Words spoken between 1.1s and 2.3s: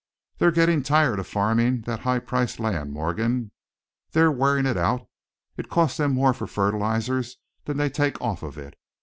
of farming that high